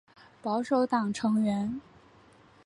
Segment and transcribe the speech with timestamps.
[0.41, 1.79] 保守党成员。